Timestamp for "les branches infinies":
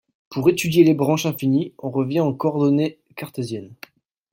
0.83-1.75